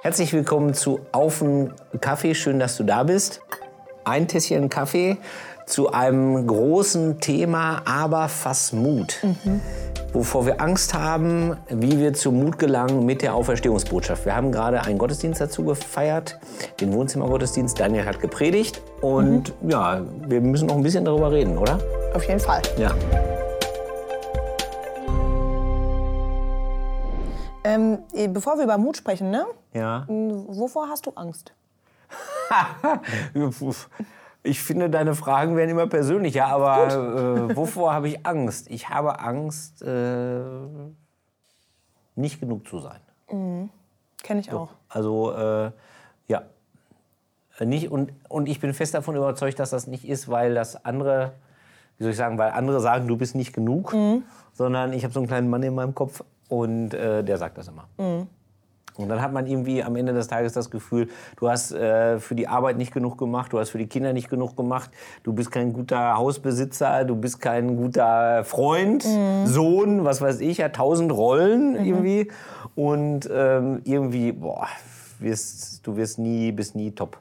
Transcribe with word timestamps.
Herzlich 0.00 0.32
willkommen 0.32 0.74
zu 0.74 1.00
Auf 1.10 1.40
den 1.40 1.72
Kaffee. 2.00 2.32
Schön, 2.32 2.60
dass 2.60 2.76
du 2.76 2.84
da 2.84 3.02
bist. 3.02 3.40
Ein 4.04 4.28
Tässchen 4.28 4.68
Kaffee 4.68 5.18
zu 5.66 5.90
einem 5.92 6.46
großen 6.46 7.18
Thema, 7.18 7.82
aber 7.84 8.28
fast 8.28 8.74
Mut. 8.74 9.18
Wovor 10.12 10.46
wir 10.46 10.60
Angst 10.60 10.94
haben, 10.94 11.56
wie 11.68 11.98
wir 11.98 12.14
zu 12.14 12.30
Mut 12.30 12.60
gelangen 12.60 13.06
mit 13.06 13.22
der 13.22 13.34
Auferstehungsbotschaft. 13.34 14.24
Wir 14.24 14.36
haben 14.36 14.52
gerade 14.52 14.82
einen 14.82 14.98
Gottesdienst 14.98 15.40
dazu 15.40 15.64
gefeiert, 15.64 16.38
den 16.80 16.92
Wohnzimmergottesdienst. 16.92 17.80
Daniel 17.80 18.06
hat 18.06 18.20
gepredigt 18.20 18.80
und 19.00 19.52
ja, 19.68 20.00
wir 20.28 20.40
müssen 20.40 20.68
noch 20.68 20.76
ein 20.76 20.82
bisschen 20.84 21.04
darüber 21.04 21.32
reden, 21.32 21.58
oder? 21.58 21.80
Auf 22.14 22.22
jeden 22.22 22.40
Fall. 22.40 22.62
Ja. 22.78 22.94
Ähm, 27.68 27.98
eh, 28.14 28.28
bevor 28.28 28.56
wir 28.56 28.64
über 28.64 28.78
Mut 28.78 28.96
sprechen, 28.96 29.30
ne? 29.30 29.44
Ja. 29.74 30.06
Wovor 30.08 30.88
hast 30.88 31.04
du 31.06 31.12
Angst? 31.14 31.52
Ich 34.44 34.62
finde, 34.62 34.88
deine 34.88 35.14
Fragen 35.14 35.56
werden 35.56 35.70
immer 35.70 35.88
persönlicher, 35.88 36.46
aber 36.46 37.50
äh, 37.50 37.56
wovor 37.56 37.92
habe 37.92 38.08
ich 38.08 38.24
Angst? 38.24 38.70
Ich 38.70 38.88
habe 38.88 39.18
Angst, 39.18 39.82
äh, 39.82 40.40
nicht 42.14 42.40
genug 42.40 42.66
zu 42.66 42.78
sein. 42.78 43.00
Kenne 44.22 44.40
ich 44.40 44.50
auch. 44.52 44.70
Also, 44.88 45.32
äh, 45.32 45.72
ja. 46.28 46.44
Nicht, 47.60 47.90
und, 47.90 48.12
und 48.28 48.48
ich 48.48 48.60
bin 48.60 48.72
fest 48.72 48.94
davon 48.94 49.16
überzeugt, 49.16 49.58
dass 49.58 49.70
das 49.70 49.88
nicht 49.88 50.08
ist, 50.08 50.30
weil 50.30 50.54
das 50.54 50.82
andere, 50.84 51.32
wie 51.98 52.04
soll 52.04 52.12
ich 52.12 52.18
sagen, 52.18 52.38
weil 52.38 52.52
andere 52.52 52.80
sagen, 52.80 53.08
du 53.08 53.16
bist 53.18 53.34
nicht 53.34 53.52
genug, 53.52 53.94
sondern 54.54 54.92
ich 54.94 55.02
habe 55.02 55.12
so 55.12 55.20
einen 55.20 55.26
kleinen 55.26 55.50
Mann 55.50 55.62
in 55.64 55.74
meinem 55.74 55.94
Kopf 55.94 56.22
und 56.48 56.94
äh, 56.94 57.22
der 57.22 57.38
sagt 57.38 57.58
das 57.58 57.68
immer. 57.68 57.88
Und 58.98 59.08
dann 59.08 59.22
hat 59.22 59.32
man 59.32 59.46
irgendwie 59.46 59.82
am 59.82 59.94
Ende 59.94 60.12
des 60.12 60.26
Tages 60.26 60.52
das 60.54 60.70
Gefühl, 60.70 61.08
du 61.36 61.48
hast 61.48 61.70
äh, 61.70 62.18
für 62.18 62.34
die 62.34 62.48
Arbeit 62.48 62.76
nicht 62.78 62.92
genug 62.92 63.16
gemacht, 63.16 63.52
du 63.52 63.60
hast 63.60 63.70
für 63.70 63.78
die 63.78 63.86
Kinder 63.86 64.12
nicht 64.12 64.28
genug 64.28 64.56
gemacht, 64.56 64.90
du 65.22 65.32
bist 65.32 65.52
kein 65.52 65.72
guter 65.72 66.16
Hausbesitzer, 66.16 67.04
du 67.04 67.14
bist 67.14 67.40
kein 67.40 67.76
guter 67.76 68.42
Freund, 68.42 69.06
Sohn, 69.44 70.04
was 70.04 70.20
weiß 70.20 70.40
ich, 70.40 70.58
ja, 70.58 70.70
tausend 70.70 71.12
Rollen 71.12 71.76
irgendwie. 71.76 72.32
Und 72.74 73.28
ähm, 73.32 73.82
irgendwie, 73.84 74.32
boah, 74.32 74.66
wirst, 75.20 75.86
du 75.86 75.96
wirst 75.96 76.18
nie, 76.18 76.50
bist 76.50 76.74
nie 76.74 76.90
top. 76.90 77.18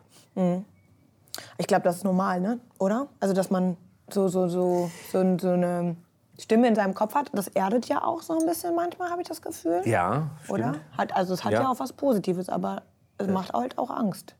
Ich 1.60 1.68
glaube, 1.68 1.84
das 1.84 1.98
ist 1.98 2.04
normal, 2.04 2.42
ne? 2.42 2.60
Oder? 2.80 3.08
Also, 3.20 3.36
dass 3.36 3.52
man 3.52 3.78
so, 4.10 4.28
so, 4.28 4.48
so, 4.48 4.90
so, 5.12 5.38
so 5.38 5.50
eine 5.50 5.96
Stimme 6.40 6.68
in 6.68 6.76
seinem 6.76 6.94
Kopf 6.94 7.16
hat. 7.16 7.32
Das 7.34 7.48
erdet 7.48 7.88
ja 7.88 8.04
auch 8.04 8.22
so 8.22 8.38
ein 8.38 8.46
bisschen 8.46 8.76
manchmal, 8.76 9.10
habe 9.10 9.22
ich 9.22 9.28
das 9.28 9.42
Gefühl. 9.42 9.82
Ja, 9.86 10.30
stimmt. 10.44 10.60
Oder? 10.60 10.76
Hat, 10.98 11.16
also, 11.16 11.34
es 11.34 11.44
hat 11.44 11.54
Ja. 11.54 11.62
ja, 11.64 11.72
auch 11.72 11.80
was 11.80 11.94
Positives, 11.94 12.48
aber 12.50 12.84
es 13.18 13.28
macht 13.28 13.54
halt 13.54 13.78
auch 13.78 13.90
Angst. 13.90 14.36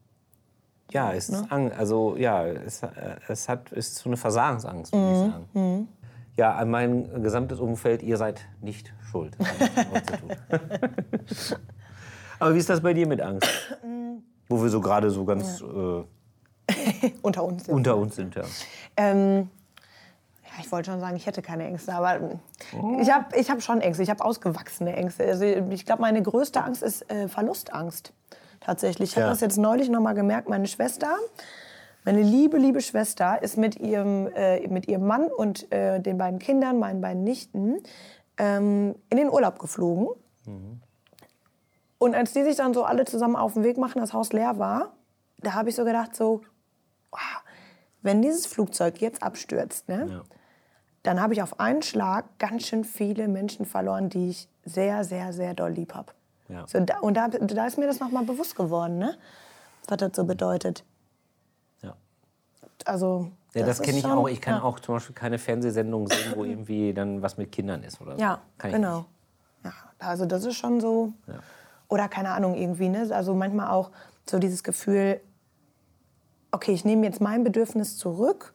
Ja, 0.92 1.12
es 1.12 1.30
ist 1.30 1.52
Angst. 1.52 1.78
Also 1.78 2.16
ja, 2.18 2.46
es, 2.46 2.82
äh, 2.84 2.90
es 3.28 3.50
hat 3.50 3.72
ist 3.72 3.96
so 3.96 4.10
eine 4.10 4.16
Versagensangst, 4.18 4.94
würde 4.94 5.12
ich 5.12 5.18
sagen. 5.54 5.88
Ja, 6.38 6.54
an 6.56 6.70
mein 6.70 7.24
gesamtes 7.24 7.60
Umfeld, 7.60 8.04
ihr 8.04 8.16
seid 8.18 8.46
nicht 8.62 8.94
schuld. 9.12 9.36
Aber 12.40 12.54
wie 12.54 12.60
ist 12.60 12.70
das 12.70 12.82
bei 12.82 12.94
dir 12.94 13.08
mit 13.08 13.20
Angst? 13.22 13.50
Wo 14.48 14.62
wir 14.62 14.70
so 14.70 14.80
gerade 14.80 15.10
so 15.10 15.26
ganz 15.26 15.62
äh, 15.62 16.04
Unter 17.22 17.44
uns. 17.44 17.66
jetzt. 17.68 17.76
unter 17.76 17.98
uns 17.98 18.16
sind, 18.16 18.36
ja. 18.36 18.44
Ähm, 18.96 19.40
ja, 19.40 19.48
ich 20.60 20.72
wollte 20.72 20.92
schon 20.92 21.00
sagen, 21.00 21.16
ich 21.16 21.26
hätte 21.26 21.42
keine 21.42 21.66
Ängste, 21.66 21.94
aber 21.94 22.16
ähm, 22.16 22.40
ich 23.00 23.12
habe 23.12 23.36
ich 23.38 23.50
hab 23.50 23.62
schon 23.62 23.82
Ängste. 23.82 24.04
Ich 24.04 24.10
habe 24.10 24.24
ausgewachsene 24.24 24.96
Ängste. 24.96 25.26
Also 25.26 25.44
ich 25.46 25.86
glaube, 25.86 26.02
meine 26.02 26.22
größte 26.22 26.64
Angst 26.64 26.84
ist 26.84 27.10
äh, 27.12 27.28
Verlustangst. 27.28 28.14
Tatsächlich. 28.60 29.12
Ich 29.12 29.16
habe 29.16 29.26
Ja. 29.28 29.30
das 29.32 29.42
jetzt 29.42 29.58
neulich 29.58 29.90
noch 29.90 30.02
mal 30.02 30.14
gemerkt. 30.14 30.50
Meine 30.50 30.68
Schwester, 30.68 31.16
meine 32.06 32.22
liebe, 32.22 32.58
liebe 32.58 32.82
Schwester, 32.82 33.42
ist 33.42 33.58
mit 33.58 33.78
ihrem, 33.80 34.28
äh, 34.36 34.68
mit 34.68 34.88
ihrem 34.88 35.06
Mann 35.06 35.26
und 35.28 35.72
äh, 35.72 36.00
den 36.00 36.18
beiden 36.18 36.40
Kindern, 36.40 36.80
meinen 36.80 37.00
beiden 37.02 37.24
Nichten, 37.24 37.78
ähm, 38.38 38.96
in 39.10 39.18
den 39.18 39.30
Urlaub 39.30 39.60
geflogen. 39.60 40.10
Und 42.00 42.16
als 42.16 42.34
die 42.34 42.44
sich 42.44 42.56
dann 42.56 42.74
so 42.74 42.84
alle 42.84 43.06
zusammen 43.06 43.36
auf 43.36 43.54
den 43.54 43.64
Weg 43.64 43.78
machen, 43.78 44.00
das 44.00 44.14
Haus 44.14 44.32
leer 44.34 44.60
war, 44.60 44.94
da 45.40 45.54
habe 45.54 45.70
ich 45.70 45.76
so 45.76 45.84
gedacht, 45.84 46.16
so, 46.16 46.42
wow, 47.12 47.20
wenn 48.02 48.22
dieses 48.22 48.46
Flugzeug 48.46 49.02
jetzt 49.02 49.24
abstürzt, 49.24 49.90
ne, 49.90 50.08
Ja. 50.10 50.22
Dann 51.04 51.22
habe 51.22 51.34
ich 51.34 51.42
auf 51.42 51.60
einen 51.60 51.82
Schlag 51.82 52.26
ganz 52.40 52.68
schön 52.68 52.84
viele 52.84 53.28
Menschen 53.28 53.66
verloren, 53.66 54.10
die 54.10 54.30
ich 54.30 54.50
sehr, 54.66 55.04
sehr, 55.04 55.32
sehr 55.34 55.54
doll 55.54 55.72
lieb 55.72 55.94
habe. 55.94 56.12
Ja. 56.50 56.66
So, 56.68 56.80
da, 56.80 57.00
und 57.00 57.16
da, 57.16 57.28
da 57.28 57.66
ist 57.66 57.78
mir 57.78 57.88
das 57.88 58.00
nochmal 58.00 58.24
bewusst 58.26 58.56
geworden, 58.56 58.98
ne? 58.98 59.18
was 59.88 59.98
das 59.98 60.12
so 60.16 60.26
bedeutet. 60.26 60.84
ja. 61.82 61.94
Also, 62.86 63.32
Ja, 63.54 63.66
das, 63.66 63.80
ist 63.80 63.86
kenne 63.86 63.98
ich 63.98 64.04
schon- 64.04 64.12
auch. 64.12 64.28
Ich 64.28 64.42
kann 64.42 64.56
ja. 64.56 64.64
auch 64.64 64.80
zum 64.80 64.96
Beispiel 64.96 65.16
keine 65.16 65.38
Fernsehsendung 65.40 66.08
sehen, 66.08 66.34
wo 66.36 66.44
irgendwie 66.44 66.94
dann 66.94 67.22
was 67.22 67.38
mit 67.38 67.52
Kindern 67.52 67.84
ist 67.84 68.02
oder 68.02 68.16
so. 68.16 68.22
Ja, 68.22 68.42
kann 68.58 68.70
ich 68.72 68.76
genau. 68.76 68.98
Nicht. 69.00 69.08
Ja, 69.66 69.74
also 70.00 70.26
das 70.26 70.44
ist 70.46 70.56
schon 70.56 70.80
so. 70.82 71.14
Ja. 71.28 71.36
Oder 71.90 72.10
keine 72.10 72.32
Ahnung, 72.32 72.56
irgendwie, 72.56 72.90
ne? 72.90 73.08
Also 73.12 73.34
manchmal 73.34 73.70
auch 73.70 73.92
so 74.30 74.40
dieses 74.40 74.62
Gefühl, 74.64 75.22
okay, 76.52 76.74
ich 76.74 76.84
nehme 76.86 77.06
jetzt 77.06 77.22
mein 77.22 77.44
Bedürfnis 77.44 77.98
zurück. 77.98 78.54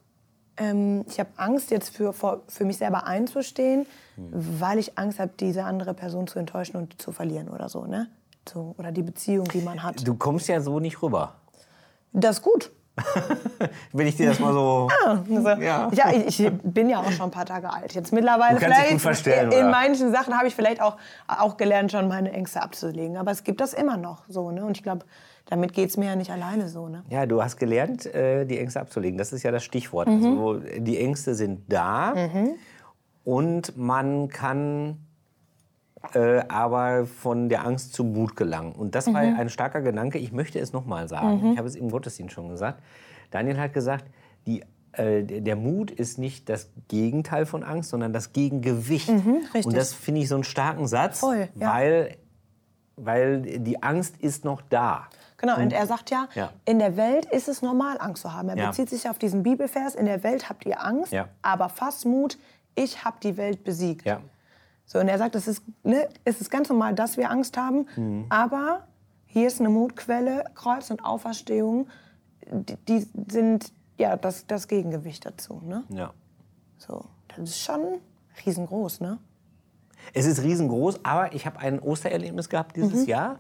Ähm, 0.57 1.05
ich 1.09 1.19
habe 1.19 1.31
Angst, 1.37 1.71
jetzt 1.71 1.95
für, 1.97 2.13
für 2.13 2.65
mich 2.65 2.77
selber 2.79 3.07
einzustehen, 3.07 3.87
Hm. 4.17 4.29
weil 4.61 4.79
ich 4.79 4.99
Angst 4.99 5.19
habe, 5.19 5.31
diese 5.41 5.65
andere 5.65 5.95
Person 5.95 6.27
zu 6.27 6.39
enttäuschen 6.39 6.77
und 6.77 7.01
zu 7.01 7.13
verlieren 7.13 7.49
oder 7.49 7.69
so, 7.69 7.87
ne? 7.87 8.09
So, 8.47 8.75
oder 8.77 8.93
die 8.93 9.03
Beziehung, 9.03 9.47
die 9.49 9.63
man 9.63 9.83
hat. 9.83 10.07
Du 10.07 10.15
kommst 10.17 10.49
ja 10.49 10.61
so 10.61 10.81
nicht 10.81 11.01
rüber. 11.01 11.35
Das 12.13 12.39
ist 12.39 12.43
gut. 12.43 12.71
Wenn 13.93 14.07
ich 14.07 14.17
dir 14.17 14.29
das 14.29 14.39
mal 14.39 14.53
so. 14.53 14.89
Also, 15.07 15.49
Ja. 15.63 15.89
ja. 15.93 16.11
ich, 16.11 16.41
ich 16.41 16.53
bin 16.63 16.91
ja 16.91 17.01
auch 17.01 17.11
schon 17.13 17.27
ein 17.27 17.31
paar 17.31 17.47
Tage 17.47 17.73
alt. 17.73 17.95
Jetzt 17.95 18.13
mittlerweile 18.13 18.61
vielleicht 18.61 19.27
in 19.27 19.49
oder? 19.49 19.71
manchen 19.71 20.13
Sachen 20.13 20.37
habe 20.37 20.49
ich 20.49 20.55
vielleicht 20.55 20.83
auch, 20.83 20.97
auch 21.27 21.57
gelernt, 21.57 21.91
schon 21.93 22.09
meine 22.09 22.33
Ängste 22.33 22.61
abzulegen. 22.63 23.17
Aber 23.17 23.31
es 23.31 23.45
gibt 23.45 23.61
das 23.63 23.73
immer 23.73 23.97
noch 23.97 24.25
so. 24.29 24.51
Ne? 24.51 24.65
Und 24.65 24.77
ich 24.77 24.83
glaube, 24.83 25.07
damit 25.47 25.73
geht 25.73 25.91
es 25.91 25.97
mir 25.97 26.07
ja 26.07 26.17
nicht 26.17 26.31
alleine 26.31 26.69
so. 26.69 26.89
Ne? 26.89 27.05
Ja, 27.11 27.27
du 27.27 27.43
hast 27.43 27.57
gelernt, 27.59 28.07
äh, 28.07 28.45
die 28.47 28.59
Ängste 28.59 28.81
abzulegen. 28.81 29.19
Das 29.19 29.33
ist 29.33 29.43
ja 29.43 29.51
das 29.51 29.65
Stichwort. 29.65 30.09
Mhm. 30.09 30.25
Also, 30.25 30.61
die 30.79 30.99
Ängste 30.99 31.35
sind 31.35 31.63
da 31.69 32.15
und 33.25 33.77
man 33.77 34.29
kann 34.29 34.99
äh, 36.15 36.43
aber 36.49 37.07
von 37.07 37.49
der 37.49 37.65
Angst 37.65 37.95
zum 37.95 38.13
Mut 38.13 38.35
gelangen. 38.35 38.73
Und 38.73 38.97
das 38.97 39.07
Mhm. 39.07 39.15
war 39.15 39.21
ein 39.21 39.49
starker 39.49 39.83
Gedanke. 39.83 40.19
Ich 40.19 40.33
möchte 40.33 40.59
es 40.59 40.73
nochmal 40.73 41.09
sagen. 41.09 41.53
Ich 41.53 41.59
habe 41.59 41.69
es 41.69 41.77
im 41.77 41.91
Gottesdienst 41.91 42.35
schon 42.35 42.49
gesagt. 42.49 42.83
Daniel 43.31 43.57
hat 43.61 43.73
gesagt, 43.73 44.07
die, 44.47 44.65
äh, 44.93 45.23
der 45.23 45.55
Mut 45.55 45.93
ist 45.93 46.19
nicht 46.19 46.49
das 46.49 46.71
Gegenteil 46.89 47.47
von 47.47 47.63
Angst, 47.63 47.91
sondern 47.91 48.13
das 48.13 48.33
Gegengewicht. 48.33 49.11
Mhm, 49.11 49.43
richtig. 49.55 49.67
Und 49.67 49.77
das 49.77 49.93
finde 49.95 50.23
ich 50.23 50.29
so 50.29 50.35
einen 50.35 50.43
starken 50.45 50.89
Satz, 50.89 51.21
Voll, 51.21 51.49
ja. 51.55 51.73
weil, 51.73 52.17
weil 52.97 53.43
die 53.61 53.81
Angst 53.85 54.17
ist 54.19 54.45
noch 54.45 54.61
da. 54.61 55.07
Genau, 55.43 55.57
und 55.59 55.73
er 55.73 55.87
sagt 55.89 56.11
ja, 56.11 56.29
Ja. 56.35 56.51
in 56.65 56.79
der 56.79 56.97
Welt 56.97 57.27
ist 57.27 57.49
es 57.49 57.61
normal, 57.63 57.97
Angst 58.01 58.23
zu 58.23 58.33
haben. 58.33 58.49
Er 58.49 58.57
Ja. 58.57 58.69
bezieht 58.69 58.89
sich 58.89 59.09
auf 59.11 59.19
diesen 59.19 59.43
Bibelvers, 59.43 59.95
in 59.97 60.07
der 60.07 60.23
Welt 60.23 60.49
habt 60.49 60.65
ihr 60.65 60.83
Angst, 60.83 61.13
Ja. 61.13 61.29
aber 61.43 61.69
fasst 61.69 62.07
Mut, 62.07 62.39
ich 62.77 63.05
habe 63.05 63.17
die 63.23 63.37
Welt 63.37 63.65
besiegt. 63.65 64.07
Ja. 64.07 64.21
So, 64.87 64.99
und 65.01 65.09
er 65.09 65.19
sagt, 65.19 65.35
es 65.35 65.49
ist, 65.49 65.63
ne, 65.83 66.09
es 66.25 66.41
ist 66.41 66.49
ganz 66.51 66.69
normal, 66.69 66.95
dass 66.95 67.17
wir 67.17 67.29
Angst 67.31 67.57
haben, 67.57 67.87
Mhm. 67.97 68.27
aber 68.29 68.87
hier 69.27 69.49
ist 69.49 69.59
eine 69.61 69.69
Mutquelle, 69.69 70.45
Kreuz 70.55 70.91
und 70.91 71.05
Auferstehung, 71.05 71.89
die, 72.51 72.77
die 72.89 73.07
sind 73.29 73.73
ja 73.99 74.17
das, 74.17 74.47
das 74.47 74.69
Gegengewicht 74.69 75.27
dazu. 75.27 75.61
Ne? 75.65 75.83
ja. 75.89 76.13
So, 76.79 77.05
das 77.29 77.49
ist 77.51 77.59
schon 77.61 77.99
riesengroß, 78.47 79.01
ne? 79.01 79.19
Es 80.15 80.27
ist 80.27 80.43
riesengroß, 80.43 81.05
aber 81.05 81.33
ich 81.33 81.47
habe 81.47 81.61
ein 81.61 81.79
Ostererlebnis 81.79 82.49
gehabt 82.49 82.77
dieses 82.77 83.07
Jahr, 83.07 83.39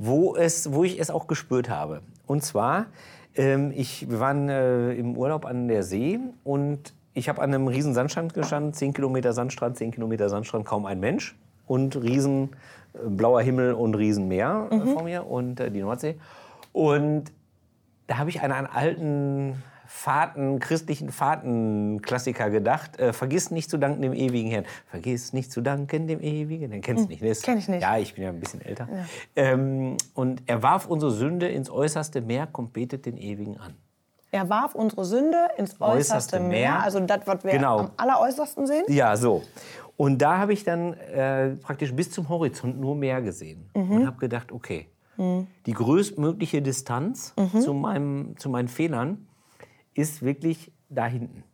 wo, 0.00 0.34
es, 0.34 0.72
wo 0.72 0.82
ich 0.82 0.98
es 0.98 1.10
auch 1.10 1.26
gespürt 1.26 1.68
habe. 1.68 2.00
Und 2.26 2.42
zwar, 2.42 2.86
ähm, 3.36 3.70
ich, 3.76 4.10
wir 4.10 4.18
waren 4.18 4.48
äh, 4.48 4.94
im 4.94 5.16
Urlaub 5.16 5.44
an 5.44 5.68
der 5.68 5.82
See 5.82 6.18
und 6.42 6.94
ich 7.12 7.28
habe 7.28 7.42
an 7.42 7.52
einem 7.52 7.68
riesen 7.68 7.92
Sandstrand 7.92 8.32
gestanden, 8.32 8.72
10 8.72 8.94
Kilometer 8.94 9.34
Sandstrand, 9.34 9.76
10 9.76 9.90
Kilometer 9.90 10.30
Sandstrand, 10.30 10.64
kaum 10.64 10.86
ein 10.86 11.00
Mensch 11.00 11.36
und 11.66 12.02
riesen 12.02 12.50
äh, 12.94 13.08
blauer 13.08 13.42
Himmel 13.42 13.74
und 13.74 13.94
Riesenmeer 13.94 14.68
äh, 14.70 14.78
vor 14.86 15.02
mir 15.02 15.26
und 15.26 15.60
äh, 15.60 15.70
die 15.70 15.82
Nordsee. 15.82 16.16
Und 16.72 17.24
da 18.06 18.16
habe 18.16 18.30
ich 18.30 18.40
an 18.40 18.52
einen 18.52 18.66
alten 18.68 19.62
Fahrten, 19.92 20.60
christlichen 20.60 21.10
Fahrtenklassiker 21.10 22.48
gedacht. 22.48 22.98
Äh, 23.00 23.12
vergiss 23.12 23.50
nicht 23.50 23.68
zu 23.68 23.76
danken 23.76 24.02
dem 24.02 24.12
ewigen 24.14 24.48
Herrn. 24.48 24.64
Vergiss 24.86 25.32
nicht 25.32 25.50
zu 25.50 25.60
danken 25.60 26.06
dem 26.06 26.20
ewigen 26.20 26.70
Herrn. 26.70 26.80
Kennst 26.80 27.04
du 27.06 27.08
nicht? 27.08 27.22
Ne? 27.22 27.32
Kenn 27.42 27.58
ich 27.58 27.68
nicht. 27.68 27.82
Ja, 27.82 27.98
ich 27.98 28.14
bin 28.14 28.22
ja 28.22 28.30
ein 28.30 28.38
bisschen 28.38 28.60
älter. 28.60 28.86
Ähm, 29.34 29.96
und 30.14 30.42
er 30.46 30.62
warf 30.62 30.86
unsere 30.86 31.10
Sünde 31.10 31.48
ins 31.48 31.68
äußerste 31.68 32.20
Meer, 32.20 32.46
kommt 32.46 32.72
betet 32.72 33.04
den 33.04 33.16
ewigen 33.18 33.58
an. 33.58 33.74
Er 34.30 34.48
warf 34.48 34.76
unsere 34.76 35.04
Sünde 35.04 35.36
ins 35.58 35.72
äußerste, 35.80 35.82
Äußerste 35.98 36.40
Meer. 36.40 36.48
Meer. 36.48 36.82
also 36.84 37.00
das, 37.00 37.26
was 37.26 37.42
wir 37.42 37.50
Genau. 37.50 37.78
am 37.80 37.90
alleräußersten 37.96 38.68
sehen. 38.68 38.84
Ja, 38.86 39.16
so. 39.16 39.42
Und 39.96 40.22
da 40.22 40.38
habe 40.38 40.52
ich 40.52 40.62
dann 40.62 40.94
äh, 40.94 41.56
praktisch 41.56 41.92
bis 41.92 42.12
zum 42.12 42.28
Horizont 42.28 42.78
nur 42.80 42.94
Meer 42.94 43.20
gesehen. 43.22 43.68
Und 43.74 44.06
habe 44.06 44.18
gedacht, 44.18 44.52
okay, 44.52 44.86
Die 45.66 45.72
größtmögliche 45.74 46.62
Distanz 46.62 47.34
zu, 47.60 47.74
meinem, 47.74 48.36
zu 48.38 48.48
meinen 48.48 48.68
Fehlern 48.68 49.26
ist 49.94 50.22
wirklich 50.22 50.72
da 50.88 51.06
hinten. 51.06 51.44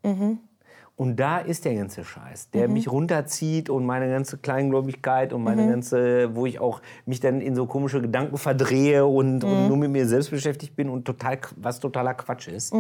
Und 0.97 1.17
da 1.17 1.39
ist 1.39 1.67
der 1.67 1.75
ganze 1.75 2.05
Scheiß, 2.05 2.51
der 2.51 2.69
mich 2.69 2.91
runterzieht 2.91 3.69
und 3.69 3.85
meine 3.85 4.09
ganze 4.09 4.39
Kleingläubigkeit 4.39 5.35
und 5.35 5.45
meine 5.45 5.63
ganze, 5.71 6.35
wo 6.35 6.47
ich 6.47 6.59
auch 6.59 6.81
mich 7.05 7.21
dann 7.21 7.43
in 7.43 7.55
so 7.55 7.67
komische 7.67 8.01
Gedanken 8.01 8.39
verdrehe 8.39 9.05
und, 9.05 9.45
und 9.45 9.69
nur 9.69 9.77
mit 9.77 9.91
mir 9.91 10.07
selbst 10.07 10.31
beschäftigt 10.31 10.75
bin 10.75 10.89
und 10.89 11.05
total, 11.05 11.39
was 11.57 11.81
totaler 11.81 12.15
Quatsch 12.15 12.49
ist. 12.49 12.73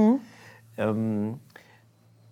Ähm, 0.79 1.41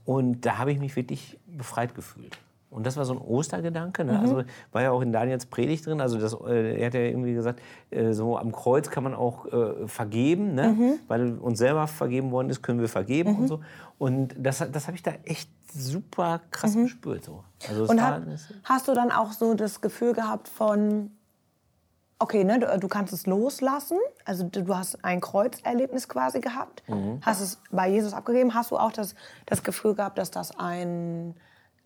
und 0.06 0.40
da 0.46 0.56
habe 0.56 0.72
ich 0.72 0.78
mich 0.78 0.96
wirklich 0.96 1.38
befreit 1.46 1.94
gefühlt. 1.94 2.38
Und 2.74 2.84
das 2.84 2.96
war 2.96 3.04
so 3.04 3.14
ein 3.14 3.18
Ostergedanke. 3.20 4.04
Ne? 4.04 4.18
Also 4.18 4.42
war 4.72 4.82
ja 4.82 4.90
auch 4.90 5.00
in 5.00 5.12
Daniels 5.12 5.46
Predigt 5.46 5.86
drin. 5.86 6.00
Also 6.00 6.18
das, 6.18 6.34
äh, 6.46 6.80
er 6.80 6.86
hat 6.86 6.94
ja 6.94 7.00
irgendwie 7.00 7.32
gesagt, 7.32 7.60
äh, 7.90 8.12
so 8.12 8.36
am 8.36 8.52
Kreuz 8.52 8.90
kann 8.90 9.04
man 9.04 9.14
auch 9.14 9.46
äh, 9.46 9.86
vergeben, 9.86 10.54
ne? 10.54 10.98
weil 11.08 11.38
uns 11.38 11.58
selber 11.58 11.86
vergeben 11.86 12.30
worden 12.32 12.50
ist, 12.50 12.62
können 12.62 12.80
wir 12.80 12.88
vergeben 12.88 13.36
und 13.36 13.48
so. 13.48 13.60
Und 13.98 14.34
das, 14.38 14.58
das 14.72 14.86
habe 14.86 14.96
ich 14.96 15.02
da 15.02 15.12
echt 15.24 15.48
super 15.72 16.40
krass 16.50 16.74
gespürt. 16.74 17.24
So. 17.24 17.44
Also 17.68 17.84
Und 17.84 18.02
hat, 18.02 18.22
hast 18.64 18.88
du 18.88 18.94
dann 18.94 19.10
auch 19.12 19.32
so 19.32 19.54
das 19.54 19.80
Gefühl 19.80 20.12
gehabt 20.12 20.48
von, 20.48 21.10
okay, 22.18 22.44
ne, 22.44 22.58
du, 22.58 22.78
du 22.78 22.88
kannst 22.88 23.12
es 23.12 23.26
loslassen, 23.26 23.98
also 24.24 24.44
du, 24.48 24.62
du 24.64 24.76
hast 24.76 25.04
ein 25.04 25.20
Kreuzerlebnis 25.20 26.08
quasi 26.08 26.40
gehabt, 26.40 26.82
Mhm. 26.88 27.18
hast 27.22 27.40
es 27.40 27.60
bei 27.70 27.88
Jesus 27.88 28.12
abgegeben, 28.14 28.54
hast 28.54 28.70
du 28.70 28.76
auch 28.78 28.92
das, 28.92 29.14
das 29.46 29.62
Gefühl 29.62 29.94
gehabt, 29.94 30.18
dass 30.18 30.30
das 30.30 30.58
ein, 30.58 31.34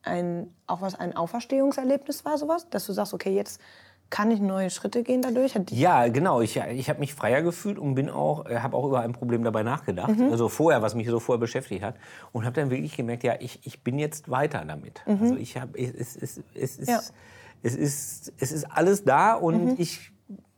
ein, 0.08 0.52
auch 0.66 0.80
was, 0.80 0.94
ein 0.94 1.16
Auferstehungserlebnis 1.16 2.24
war, 2.24 2.36
sowas? 2.38 2.68
Dass 2.70 2.86
du 2.86 2.92
sagst, 2.92 3.14
okay, 3.14 3.34
jetzt 3.34 3.60
kann 4.10 4.30
ich 4.30 4.40
neue 4.40 4.70
Schritte 4.70 5.02
gehen 5.02 5.20
dadurch? 5.20 5.54
Ja, 5.70 6.08
genau. 6.08 6.40
Ich, 6.40 6.56
ich 6.56 6.88
habe 6.88 6.98
mich 6.98 7.14
freier 7.14 7.42
gefühlt 7.42 7.78
und 7.78 7.94
bin 7.94 8.08
auch, 8.08 8.46
äh, 8.46 8.60
habe 8.60 8.74
auch 8.76 8.86
über 8.86 9.00
ein 9.00 9.12
Problem 9.12 9.44
dabei 9.44 9.62
nachgedacht. 9.62 10.14
Also 10.30 10.48
vorher, 10.48 10.80
was 10.80 10.94
mich 10.94 11.06
so 11.08 11.20
vorher 11.20 11.38
beschäftigt 11.38 11.82
hat. 11.84 11.94
Und 12.32 12.44
habe 12.46 12.54
dann 12.58 12.70
wirklich 12.70 12.96
gemerkt, 12.96 13.22
ja, 13.22 13.34
ich, 13.38 13.60
ich 13.66 13.84
bin 13.84 13.98
jetzt 13.98 14.30
weiter 14.30 14.64
damit. 14.66 15.02
Also 15.06 15.36
ich 15.36 15.58
habe, 15.58 15.78
es, 15.78 16.16
es, 16.16 16.40
es, 16.54 16.78
ist, 16.78 16.88
Ja. 16.88 17.00
es, 17.62 17.74
ist, 17.76 18.32
es 18.38 18.50
ist 18.50 18.64
alles 18.70 19.04
da 19.04 19.34
und 19.34 19.78
ich, 19.78 20.10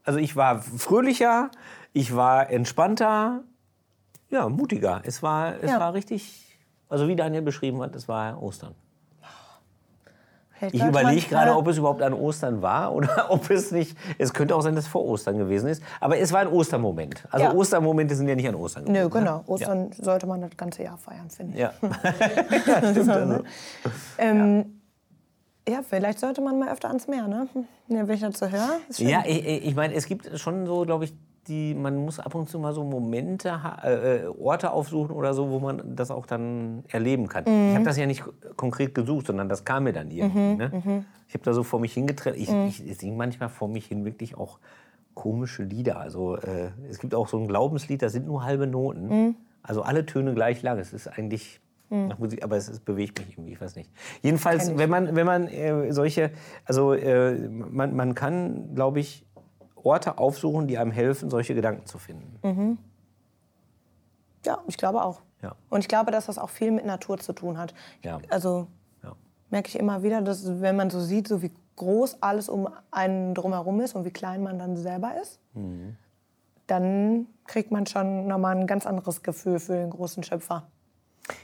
also 0.05 0.21
ich 0.21 0.37
war 0.37 0.63
fröhlicher, 0.63 1.51
ich 1.93 2.15
war 2.15 2.51
entspannter, 2.51 3.43
ja, 4.31 4.49
mutiger. 4.49 5.03
Es 5.05 5.25
war, 5.25 5.57
es 5.61 5.73
Ja. 5.73 5.81
war 5.81 5.93
richtig, 5.95 6.57
also 6.89 7.09
wie 7.09 7.17
Daniel 7.17 7.43
beschrieben 7.43 7.83
hat, 7.83 7.97
es 7.97 8.07
war 8.07 8.41
Ostern. 8.41 8.77
Hält 10.61 10.75
Ich 10.75 10.85
überlege 10.85 11.27
gerade, 11.27 11.57
ob 11.57 11.67
es 11.69 11.79
überhaupt 11.79 12.03
an 12.03 12.13
Ostern 12.13 12.61
war 12.61 12.95
oder 12.95 13.31
ob 13.31 13.49
es 13.49 13.71
nicht. 13.71 13.97
Es 14.19 14.35
könnte 14.35 14.55
auch 14.55 14.61
sein, 14.61 14.75
dass 14.75 14.85
es 14.85 14.91
vor 14.91 15.05
Ostern 15.07 15.39
gewesen 15.39 15.71
ist. 15.71 15.83
Aber 16.01 16.19
es 16.19 16.33
war 16.33 16.41
ein 16.41 16.49
Ostermoment. 16.49 17.25
Also 17.31 17.47
Ja. 17.47 17.55
Ostermomente 17.55 18.15
sind 18.15 18.29
ja 18.29 18.35
nicht 18.35 18.47
an 18.47 18.55
Ostern 18.55 18.85
gewesen. 18.85 19.03
Nö, 19.03 19.09
genau. 19.09 19.39
Ne? 19.39 19.45
Ostern 19.47 19.91
sollte 19.99 20.27
man 20.27 20.43
das 20.43 20.55
ganze 20.59 20.83
Jahr 20.83 20.99
feiern, 20.99 21.31
finde 21.31 21.55
ich. 21.55 21.61
Ja. 21.61 21.73
ja, 22.67 22.91
stimmt. 22.91 23.09
Also. 23.09 23.45
Ja, 25.69 25.83
vielleicht 25.89 26.19
sollte 26.19 26.41
man 26.41 26.59
mal 26.59 26.73
öfter 26.73 26.89
ans 26.89 27.07
Meer, 27.07 27.29
ne? 27.29 27.47
Ja, 27.89 28.09
wenn 28.09 28.15
ich 28.15 28.37
so 28.37 28.47
höre. 28.49 28.81
Ja, 28.97 29.23
ich, 29.25 29.67
ich 29.67 29.75
meine, 29.77 29.95
es 29.95 30.07
gibt 30.07 30.39
schon 30.39 30.67
so, 30.67 30.85
glaube 30.85 31.05
ich, 31.05 31.15
die, 31.51 31.75
man 31.75 31.97
muss 31.97 32.19
ab 32.19 32.35
und 32.35 32.49
zu 32.49 32.59
mal 32.59 32.73
so 32.73 32.83
Momente, 32.85 33.63
ha- 33.63 33.83
äh, 33.87 34.27
Orte 34.41 34.71
aufsuchen 34.71 35.15
oder 35.15 35.35
so, 35.35 35.51
wo 35.51 35.59
man 35.59 35.95
das 35.97 36.11
auch 36.11 36.25
dann 36.25 36.85
erleben 36.89 37.29
kann. 37.29 37.45
Ich 37.47 37.75
habe 37.75 37.85
das 37.85 37.99
ja 37.99 38.07
nicht 38.07 38.25
konkret 38.57 38.95
gesucht, 38.95 39.27
sondern 39.27 39.49
das 39.51 39.65
kam 39.67 39.85
mir 39.85 39.93
dann 39.93 40.11
irgendwie. 40.11 40.55
Ne? 40.57 41.05
Ich 41.29 41.35
habe 41.35 41.45
da 41.45 41.53
so 41.53 41.63
vor 41.63 41.79
mich 41.81 41.93
hingetrennt. 41.93 42.37
Ich, 42.39 42.49
ich 42.49 42.97
singe 42.99 43.17
manchmal 43.17 43.49
vor 43.51 43.69
mich 43.69 43.85
hin 43.87 44.05
wirklich 44.07 44.37
auch 44.39 44.59
komische 45.15 45.65
Lieder. 45.65 46.01
Also 46.01 46.37
äh, 46.37 46.71
es 46.89 46.99
gibt 46.99 47.15
auch 47.15 47.29
so 47.29 47.37
ein 47.39 47.47
Glaubenslied, 47.49 48.01
das 48.01 48.13
sind 48.13 48.27
nur 48.27 48.45
halbe 48.45 48.67
Noten. 48.67 49.37
Also 49.63 49.83
alle 49.83 50.07
Töne 50.07 50.33
gleich 50.35 50.63
lang. 50.63 50.79
Es 50.79 50.93
ist 50.95 51.07
eigentlich 51.09 51.61
nach 52.09 52.21
Musik, 52.21 52.45
aber 52.45 52.57
es, 52.57 52.69
es 52.69 52.79
bewegt 52.79 53.19
mich 53.19 53.37
irgendwie, 53.37 53.53
ich 53.55 53.61
weiß 53.61 53.75
nicht. 53.75 53.91
Jedenfalls, 54.23 54.79
wenn 54.79 54.89
man, 54.89 55.17
wenn 55.17 55.27
man 55.27 55.49
äh, 55.49 55.91
solche, 55.93 56.31
also 56.65 56.93
äh, 56.95 57.37
man, 57.49 57.97
man 57.97 58.15
kann, 58.15 58.77
glaube 58.77 59.01
ich, 59.01 59.27
Orte 59.85 60.19
aufsuchen, 60.19 60.67
die 60.67 60.79
einem 60.79 60.91
helfen, 60.93 61.31
solche 61.31 61.55
Gedanken 61.55 61.87
zu 61.87 61.99
finden. 61.99 62.79
Ja, 64.45 64.59
ich 64.67 64.77
glaube 64.77 65.03
auch. 65.03 65.21
Ja. 65.43 65.55
Und 65.69 65.81
ich 65.81 65.89
glaube, 65.89 66.11
dass 66.11 66.27
das 66.27 66.39
auch 66.39 66.51
viel 66.51 66.71
mit 66.71 66.85
Natur 66.87 67.19
zu 67.19 67.33
tun 67.33 67.59
hat. 67.59 67.75
Ja. 68.03 68.19
Also 68.31 68.67
Ja. 69.03 69.13
merke 69.51 69.69
ich 69.69 69.79
immer 69.79 70.03
wieder, 70.03 70.21
dass 70.23 70.61
wenn 70.61 70.77
man 70.77 70.91
so 70.91 71.01
sieht, 71.01 71.29
so 71.29 71.43
wie 71.43 71.51
groß 71.77 72.19
alles 72.23 72.49
um 72.49 72.69
einen 72.91 73.35
drumherum 73.35 73.81
ist 73.81 73.95
und 73.95 74.05
wie 74.05 74.11
klein 74.11 74.43
man 74.43 74.59
dann 74.59 74.77
selber 74.77 75.13
ist, 75.21 75.41
Mhm. 75.55 75.97
dann 76.67 77.27
kriegt 77.47 77.71
man 77.71 77.87
schon 77.87 78.27
nochmal 78.27 78.57
ein 78.57 78.67
ganz 78.67 78.87
anderes 78.87 79.23
Gefühl 79.23 79.59
für 79.59 79.75
den 79.75 79.91
großen 79.91 80.23
Schöpfer. 80.23 80.67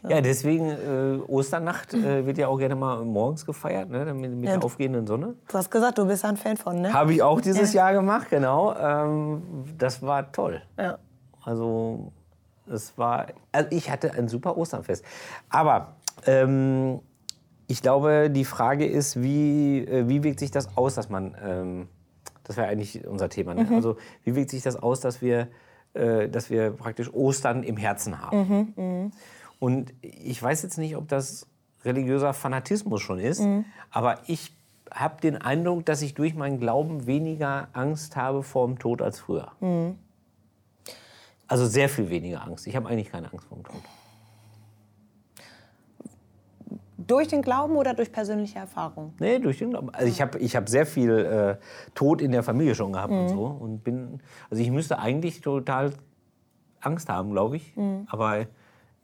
Ja, 0.08 0.20
deswegen 0.20 0.70
äh, 0.70 1.18
Osternacht 1.26 1.94
äh, 1.94 2.26
wird 2.26 2.38
ja 2.38 2.48
auch 2.48 2.58
gerne 2.58 2.76
mal 2.76 3.04
morgens 3.04 3.44
gefeiert, 3.44 3.90
ne, 3.90 4.12
mit, 4.14 4.32
mit 4.32 4.48
der 4.48 4.62
aufgehenden 4.62 5.06
Sonne. 5.06 5.34
Du 5.48 5.54
hast 5.54 5.70
gesagt, 5.70 5.98
du 5.98 6.06
bist 6.06 6.24
ein 6.24 6.36
Fan 6.36 6.56
von, 6.56 6.80
ne? 6.80 6.92
Habe 6.92 7.12
ich 7.12 7.22
auch 7.22 7.40
dieses 7.40 7.72
Jahr 7.72 7.92
gemacht, 7.92 8.28
genau. 8.30 8.74
Ähm, 8.76 9.42
das 9.76 10.02
war 10.02 10.30
toll. 10.32 10.62
Ja. 10.78 10.98
Also 11.42 12.12
es 12.70 12.96
war, 12.98 13.26
also 13.52 13.68
ich 13.70 13.90
hatte 13.90 14.12
ein 14.12 14.28
super 14.28 14.56
Osternfest. 14.56 15.04
Aber 15.48 15.96
ähm, 16.26 17.00
ich 17.68 17.82
glaube, 17.82 18.30
die 18.30 18.44
Frage 18.44 18.86
ist, 18.86 19.20
wie, 19.22 19.78
äh, 19.78 20.08
wie 20.08 20.22
wirkt 20.22 20.40
sich 20.40 20.50
das 20.50 20.76
aus, 20.76 20.94
dass 20.94 21.08
man, 21.08 21.36
ähm, 21.42 21.88
das 22.44 22.56
wäre 22.56 22.68
eigentlich 22.68 23.06
unser 23.06 23.28
Thema, 23.28 23.54
ne? 23.54 23.68
also 23.72 23.96
wie 24.24 24.36
wirkt 24.36 24.50
sich 24.50 24.62
das 24.62 24.76
aus, 24.76 25.00
dass 25.00 25.20
wir, 25.20 25.48
äh, 25.94 26.28
dass 26.28 26.50
wir 26.50 26.70
praktisch 26.70 27.12
Ostern 27.12 27.62
im 27.62 27.76
Herzen 27.76 28.20
haben. 28.20 29.12
Und 29.58 29.92
ich 30.02 30.42
weiß 30.42 30.62
jetzt 30.62 30.78
nicht, 30.78 30.96
ob 30.96 31.08
das 31.08 31.46
religiöser 31.84 32.32
Fanatismus 32.34 33.00
schon 33.00 33.18
ist, 33.18 33.42
aber 33.90 34.18
ich 34.26 34.54
habe 34.92 35.20
den 35.20 35.36
Eindruck, 35.36 35.84
dass 35.86 36.02
ich 36.02 36.14
durch 36.14 36.34
meinen 36.34 36.58
Glauben 36.58 37.06
weniger 37.06 37.68
Angst 37.72 38.16
habe 38.16 38.42
vor 38.42 38.66
dem 38.66 38.78
Tod 38.78 39.02
als 39.02 39.18
früher. 39.20 39.52
Also 41.48 41.66
sehr 41.66 41.88
viel 41.88 42.10
weniger 42.10 42.44
Angst. 42.44 42.66
Ich 42.66 42.74
habe 42.76 42.88
eigentlich 42.88 43.10
keine 43.10 43.32
Angst 43.32 43.46
vor 43.46 43.58
dem 43.58 43.64
Tod. 43.64 43.82
Durch 46.98 47.28
den 47.28 47.42
Glauben 47.42 47.76
oder 47.76 47.94
durch 47.94 48.10
persönliche 48.10 48.58
Erfahrung? 48.58 49.14
Nee, 49.20 49.38
durch 49.38 49.58
den 49.58 49.70
Glauben. 49.70 49.90
Also 49.90 50.08
ich 50.08 50.20
habe 50.20 50.38
ich 50.38 50.56
hab 50.56 50.68
sehr 50.68 50.86
viel 50.86 51.10
äh, 51.10 51.56
Tod 51.94 52.20
in 52.20 52.32
der 52.32 52.42
Familie 52.42 52.74
schon 52.74 52.92
gehabt 52.92 53.12
und 53.12 53.28
so. 53.28 53.44
Und 53.44 53.84
bin, 53.84 54.20
also 54.50 54.60
ich 54.60 54.70
müsste 54.72 54.98
eigentlich 54.98 55.40
total 55.40 55.92
Angst 56.80 57.08
haben, 57.08 57.30
glaube 57.30 57.56
ich. 57.56 57.74
Aber 58.08 58.46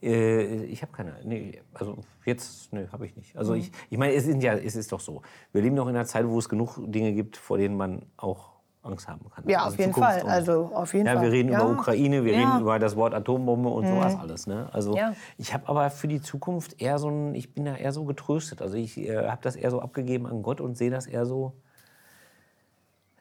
äh, 0.03 0.63
ich 0.65 0.81
habe 0.81 0.91
keine. 0.91 1.15
Nee, 1.23 1.61
also 1.73 1.97
jetzt, 2.25 2.71
nee, 2.73 2.87
habe 2.91 3.05
ich 3.05 3.15
nicht. 3.15 3.35
Also 3.37 3.53
ich, 3.53 3.71
ich 3.89 3.97
meine, 3.97 4.13
es, 4.13 4.27
ja, 4.43 4.53
es 4.53 4.75
ist 4.75 4.91
doch 4.91 4.99
so. 4.99 5.21
Wir 5.51 5.61
leben 5.61 5.75
noch 5.75 5.87
in 5.87 5.95
einer 5.95 6.05
Zeit, 6.05 6.27
wo 6.27 6.37
es 6.39 6.49
genug 6.49 6.77
Dinge 6.85 7.13
gibt, 7.13 7.37
vor 7.37 7.57
denen 7.57 7.77
man 7.77 8.03
auch 8.17 8.51
Angst 8.83 9.07
haben 9.07 9.29
kann. 9.29 9.47
Ja, 9.47 9.59
Also 9.63 9.73
auf 9.75 9.79
jeden 9.79 9.93
Zukunft 9.93 10.19
Fall. 10.19 10.29
Also 10.29 10.71
auf 10.73 10.93
jeden 10.93 11.05
Ja, 11.05 11.13
Fall. 11.13 11.21
wir 11.23 11.31
reden 11.31 11.49
ja. 11.53 11.61
über 11.61 11.71
Ukraine, 11.71 12.25
wir 12.25 12.33
Ja. 12.33 12.39
Mhm. 12.45 12.51
reden 12.51 12.61
über 12.61 12.79
das 12.79 12.95
Wort 12.97 13.13
Atombombe 13.13 13.69
und 13.69 13.87
sowas 13.87 14.17
alles. 14.19 14.45
Ne? 14.45 14.67
Also 14.73 14.97
ich 15.37 15.53
habe 15.53 15.69
aber 15.69 15.89
für 15.89 16.09
die 16.09 16.21
Zukunft 16.21 16.81
eher 16.81 16.99
so 16.99 17.07
ein, 17.09 17.33
ich 17.33 17.53
bin 17.53 17.63
da 17.63 17.75
eher 17.77 17.93
so 17.93 18.03
getröstet. 18.03 18.61
Also 18.61 18.75
ich 18.75 18.97
äh, 18.97 19.27
habe 19.29 19.41
das 19.41 19.55
eher 19.55 19.71
so 19.71 19.81
abgegeben 19.81 20.27
an 20.27 20.43
Gott 20.43 20.59
und 20.59 20.77
sehe 20.77 20.91
das 20.91 21.07
eher 21.07 21.25
so. 21.25 21.53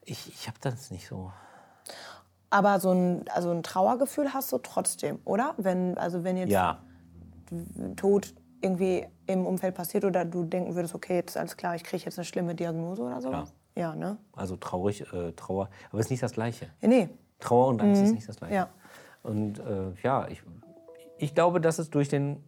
Ich, 0.04 0.28
ich 0.28 0.48
habe 0.48 0.58
das 0.60 0.90
nicht 0.90 1.06
so. 1.06 1.30
Aber 2.52 2.80
so 2.80 2.90
ein, 2.92 3.24
also 3.30 3.50
ein 3.50 3.62
Trauergefühl 3.62 4.34
hast 4.34 4.52
du 4.52 4.58
trotzdem, 4.58 5.18
oder? 5.24 5.54
Wenn, 5.56 5.96
also 5.96 6.22
wenn 6.22 6.36
jetzt 6.36 6.50
Ja, 6.50 6.82
Tod 7.96 8.34
irgendwie 8.60 9.06
im 9.26 9.46
Umfeld 9.46 9.74
passiert 9.74 10.04
oder 10.04 10.26
du 10.26 10.44
denken 10.44 10.74
würdest, 10.74 10.94
okay, 10.94 11.14
jetzt 11.14 11.34
alles 11.38 11.56
klar, 11.56 11.74
ich 11.76 11.82
kriege 11.82 12.04
jetzt 12.04 12.18
eine 12.18 12.26
schlimme 12.26 12.54
Diagnose 12.54 13.00
oder 13.00 13.22
sowas? 13.22 13.54
Ja, 13.74 13.94
ne? 13.96 14.18
also 14.36 14.56
traurig, 14.56 15.00
äh, 15.14 15.32
Trauer, 15.32 15.70
aber 15.90 16.00
es 16.00 16.06
ist 16.06 16.10
nicht 16.10 16.22
das 16.22 16.32
Gleiche. 16.32 16.66
Ja, 16.82 16.88
nee. 16.88 17.08
Trauer 17.40 17.68
und 17.68 17.80
Angst 17.80 18.02
ist 18.02 18.12
nicht 18.12 18.28
das 18.28 18.36
Gleiche. 18.36 18.52
Mhm. 18.52 18.58
Ja. 18.58 18.68
Und 19.22 19.58
äh, 19.58 19.94
ja, 20.02 20.28
ich, 20.28 20.42
ich 21.16 21.34
glaube, 21.34 21.58
dass 21.58 21.78
es 21.78 21.88
durch 21.88 22.10
den 22.10 22.44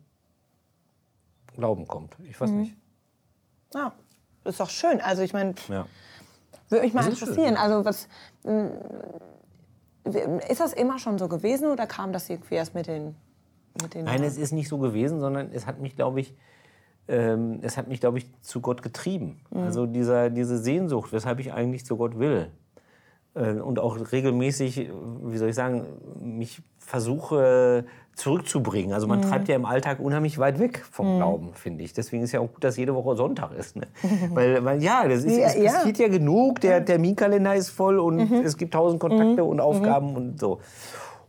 Glauben 1.55 1.89
kommt. 1.89 2.15
Ich 2.25 2.39
Mhm. 2.39 2.45
weiß 2.45 2.51
nicht. 2.51 2.77
Ja, 3.75 3.93
ist 4.45 4.61
doch 4.61 4.69
schön. 4.69 5.01
Also 5.01 5.23
ich 5.23 5.33
meine, 5.33 5.55
Ja. 5.69 5.87
würde 6.69 6.85
mich 6.85 6.93
mal 6.93 7.01
ist 7.09 7.19
schön, 7.19 7.29
interessieren. 7.29 7.55
ja. 7.55 7.61
Also 7.63 7.85
was 7.87 8.07
mm, 8.45 8.67
ist 10.05 10.61
das 10.61 10.73
immer 10.73 10.99
schon 10.99 11.19
so 11.19 11.29
gewesen 11.29 11.71
oder 11.71 11.87
kam 11.87 12.13
das 12.13 12.29
irgendwie 12.29 12.55
erst 12.55 12.75
mit 12.75 12.87
den 12.87 13.15
mit 13.83 13.95
den 13.95 14.05
Nein, 14.05 14.23
es 14.23 14.37
ist 14.37 14.53
nicht 14.53 14.69
so 14.69 14.79
gewesen, 14.79 15.21
sondern 15.21 15.51
es 15.53 15.67
hat 15.67 15.81
mich, 15.81 15.97
glaube 15.97 16.21
ich, 16.21 16.35
ähm, 17.09 17.59
es 17.63 17.77
hat 17.77 17.89
mich, 17.89 18.01
glaube 18.01 18.19
ich, 18.19 18.31
zu 18.41 18.61
Gott 18.61 18.83
getrieben. 18.83 19.41
Also 19.51 19.87
dieser, 19.87 20.31
diese 20.31 20.59
Sehnsucht, 20.59 21.13
weshalb 21.13 21.41
ich 21.41 21.53
eigentlich 21.53 21.85
zu 21.85 21.97
Gott 21.97 22.19
will. 22.19 22.51
Äh, 23.35 23.53
und 23.53 23.79
auch 23.79 23.99
regelmäßig, 24.13 24.91
wie 25.23 25.37
soll 25.37 25.49
ich 25.49 25.55
sagen, 25.55 25.87
mich 26.21 26.63
versuche 26.79 27.85
zurückzubringen. 28.15 28.93
Also 28.93 29.09
man 29.09 29.23
treibt 29.23 29.49
ja 29.49 29.57
im 29.57 29.65
Alltag 29.65 29.99
unheimlich 29.99 30.39
weit 30.39 30.61
weg 30.61 30.85
vom 30.91 31.17
Glauben, 31.17 31.51
finde 31.55 31.83
ich. 31.83 31.93
Deswegen 31.95 32.23
ist 32.23 32.33
ja 32.33 32.41
auch 32.41 32.53
gut, 32.53 32.63
dass 32.63 32.77
jede 32.77 32.95
Woche 32.95 33.17
Sonntag 33.17 33.53
ist. 33.53 33.75
Ne? 33.75 33.89
weil, 34.31 34.65
weil 34.65 34.83
ja, 34.83 35.07
das 35.09 35.25
ist, 35.25 35.37
Ja, 35.37 35.49
es 35.49 35.73
passiert 35.75 35.99
ja 35.99 36.09
genug. 36.09 36.61
Der 36.61 36.85
Terminkalender 36.85 37.55
ist 37.57 37.71
voll 37.71 37.99
und 37.99 38.21
es 38.45 38.57
gibt 38.57 38.75
tausend 38.75 39.01
Kontakte 39.01 39.43
und 39.45 39.61
Aufgaben 39.61 40.15
und 40.15 40.39
so. 40.39 40.61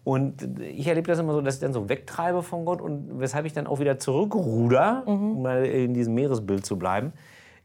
Und 0.04 0.60
ich 0.62 0.86
erlebe 0.86 1.08
das 1.08 1.18
immer 1.18 1.34
so, 1.34 1.42
dass 1.42 1.56
ich 1.56 1.62
dann 1.62 1.74
so 1.74 1.90
wegtreibe 1.90 2.44
von 2.44 2.64
Gott 2.66 2.80
und 2.80 3.20
weshalb 3.20 3.48
ich 3.48 3.54
dann 3.54 3.66
auch 3.66 3.80
wieder 3.80 3.98
zurückruder, 3.98 5.02
um 5.08 5.42
mal 5.42 5.66
in 5.66 5.96
diesem 5.96 6.14
Meeresbild 6.14 6.64
zu 6.64 6.78
bleiben, 6.78 7.14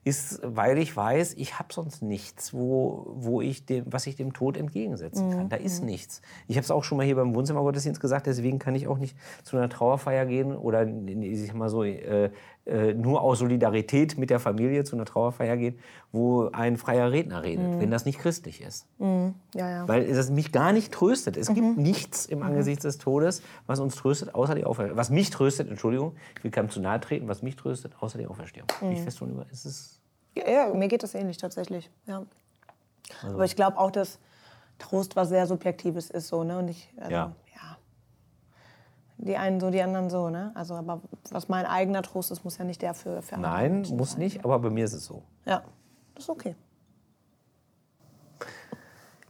ist, 0.02 0.40
weil 0.42 0.78
ich 0.78 0.96
weiß, 0.96 1.34
ich 1.34 1.58
habe 1.58 1.72
sonst 1.72 2.02
nichts, 2.02 2.54
wo, 2.54 3.06
wo 3.14 3.42
ich 3.42 3.66
dem, 3.66 3.84
was 3.86 4.06
ich 4.06 4.16
dem 4.16 4.32
Tod 4.32 4.56
entgegensetzen 4.56 5.30
kann. 5.30 5.48
Da 5.50 5.56
ist 5.56 5.84
nichts. 5.84 6.22
Ich 6.48 6.56
habe 6.56 6.64
es 6.64 6.70
auch 6.70 6.84
schon 6.84 6.96
mal 6.96 7.04
hier 7.04 7.16
beim 7.16 7.34
Wohnzimmergottesdienst 7.34 8.00
gesagt, 8.00 8.26
deswegen 8.26 8.58
kann 8.58 8.74
ich 8.74 8.88
auch 8.88 8.96
nicht 8.96 9.14
zu 9.42 9.58
einer 9.58 9.68
Trauerfeier 9.68 10.24
gehen 10.24 10.56
oder 10.56 10.86
ich 10.86 11.46
sag 11.46 11.54
mal 11.54 11.68
so, 11.68 11.84
äh, 11.84 12.30
nur 12.66 13.22
aus 13.22 13.40
Solidarität 13.40 14.16
mit 14.18 14.30
der 14.30 14.38
Familie 14.38 14.84
zu 14.84 14.94
einer 14.94 15.04
Trauerfeier 15.04 15.56
gehen, 15.56 15.78
wo 16.12 16.50
ein 16.52 16.76
freier 16.76 17.10
Redner 17.10 17.42
redet, 17.42 17.80
wenn 17.80 17.90
das 17.90 18.04
nicht 18.04 18.18
christlich 18.18 18.60
ist. 18.60 18.86
Ja, 18.98 19.68
ja. 19.70 19.88
Weil 19.88 20.02
es 20.02 20.30
mich 20.30 20.52
gar 20.52 20.72
nicht 20.72 20.92
tröstet. 20.92 21.36
Es 21.36 21.52
gibt 21.52 21.78
nichts 21.78 22.26
im 22.26 22.42
Angesicht 22.42 22.84
des 22.84 22.98
Todes, 22.98 23.42
was 23.66 23.80
uns 23.80 23.96
tröstet, 23.96 24.34
außer 24.34 24.54
die 24.54 24.64
Auferstehung. 24.64 24.96
Was 24.98 25.10
mich 25.10 25.30
tröstet, 25.30 25.68
Entschuldigung, 25.68 26.14
ich 26.36 26.44
will 26.44 26.50
keinem 26.50 26.70
zu 26.70 26.80
nahe 26.80 27.00
treten, 27.00 27.28
was 27.28 27.42
mich 27.42 27.56
tröstet, 27.56 27.94
außer 28.00 28.18
die 28.18 28.26
Auferstehung. 28.26 28.68
Bin 28.80 28.92
Ich 28.92 29.00
fest 29.00 29.20
über, 29.20 29.46
es 29.50 29.64
ist 29.64 30.00
Ja, 30.36 30.48
ja, 30.50 30.74
mir 30.74 30.88
geht 30.88 31.02
das 31.02 31.14
ähnlich 31.14 31.38
tatsächlich. 31.38 31.90
Ja. 32.06 32.24
Aber 33.22 33.44
ich 33.44 33.56
glaube 33.56 33.78
auch, 33.78 33.90
dass 33.90 34.18
Trost 34.78 35.16
was 35.16 35.28
sehr 35.28 35.46
Subjektives 35.46 36.10
ist. 36.10 36.28
So, 36.28 36.44
ne? 36.44 36.58
Und 36.58 36.68
ich, 36.68 36.92
also, 36.96 37.10
Ja. 37.10 37.36
ja. 37.54 37.76
Die 39.22 39.36
einen 39.36 39.60
so, 39.60 39.70
die 39.70 39.82
anderen 39.82 40.08
so. 40.08 40.30
Ne? 40.30 40.50
Also, 40.54 40.74
aber 40.74 41.00
was 41.30 41.48
mein 41.48 41.66
eigener 41.66 42.02
Trost 42.02 42.30
ist, 42.30 42.42
muss 42.44 42.56
ja 42.58 42.64
nicht 42.64 42.80
der 42.80 42.94
für, 42.94 43.20
für 43.22 43.34
andere 43.36 43.52
Nein, 43.52 43.72
Menschen 43.72 43.96
muss 43.98 44.12
sein. 44.12 44.20
nicht, 44.20 44.44
aber 44.44 44.58
bei 44.58 44.70
mir 44.70 44.84
ist 44.84 44.94
es 44.94 45.04
so. 45.04 45.22
Ja, 45.44 45.62
das 46.14 46.24
ist 46.24 46.30
okay. 46.30 46.56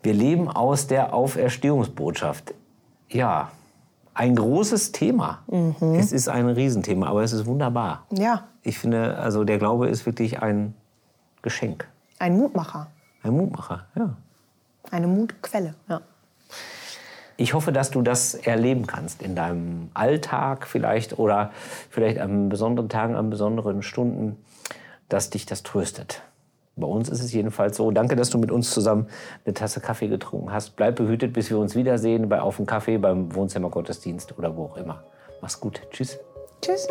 Wir 0.03 0.15
leben 0.15 0.49
aus 0.49 0.87
der 0.87 1.13
Auferstehungsbotschaft. 1.13 2.55
Ja, 3.11 3.51
ein 4.15 4.35
großes 4.37 4.93
Thema. 4.93 5.43
Es 5.99 6.13
ist 6.13 6.29
ein 6.29 6.49
Riesenthema, 6.49 7.09
aber 7.09 7.23
es 7.23 7.33
ist 7.33 7.47
wunderbar. 7.47 8.07
Ja, 8.11 8.45
Ich 8.63 8.79
finde, 8.79 9.17
also 9.19 9.45
der 9.45 9.59
Glaube 9.59 9.89
ist 9.89 10.07
wirklich 10.07 10.41
ein 10.43 10.75
Geschenk, 11.43 11.89
ein 12.19 12.37
Mutmacher. 12.37 12.89
ein 13.23 13.33
Mutmacher. 13.37 13.87
Ja. 13.95 14.17
Eine 14.91 15.07
Mutquelle. 15.07 15.75
Ja. 15.89 16.01
Ich 17.41 17.55
hoffe, 17.55 17.73
dass 17.73 17.91
du 17.91 18.03
das 18.03 18.35
erleben 18.35 18.87
kannst 18.87 19.23
in 19.23 19.35
deinem 19.35 19.89
Alltag 19.95 20.67
vielleicht 20.67 21.19
oder 21.19 21.53
vielleicht 21.89 22.19
an 22.19 22.51
besonderen 22.51 22.91
Tagen, 22.91 23.17
an 23.17 23.31
besonderen 23.31 23.83
Stunden, 23.83 24.37
dass 25.09 25.31
dich 25.31 25.47
das 25.47 25.63
tröstet. 25.63 26.21
Bei 26.77 26.87
uns 26.87 27.09
ist 27.09 27.23
es 27.23 27.33
jedenfalls 27.33 27.79
so. 27.79 27.93
Danke, 27.93 28.15
dass 28.15 28.29
du 28.29 28.37
mit 28.37 28.51
uns 28.51 28.71
zusammen 28.71 29.07
eine 29.47 29.55
Tasse 29.55 29.81
Kaffee 29.81 30.09
getrunken 30.09 30.53
hast. 30.53 30.77
Bleib 30.77 30.97
behütet, 30.97 31.33
bis 31.33 31.49
wir 31.49 31.59
uns 31.59 31.75
wiedersehen 31.75 32.29
bei 32.29 32.43
Auf 32.43 32.59
dem 32.59 32.67
Kaffee, 32.67 32.99
beim 32.99 33.35
Wohnzimmergottesdienst 33.35 34.37
oder 34.37 34.55
wo 34.55 34.67
auch 34.67 34.77
immer. 34.77 35.03
Mach's 35.41 35.59
gut. 35.59 35.81
Tschüss. 35.91 36.19
Tschüss. 36.61 36.89